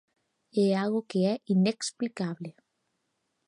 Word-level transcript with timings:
É 0.65 0.67
algo 0.83 1.07
que 1.09 1.19
é 1.33 1.35
inexplicable. 1.55 2.51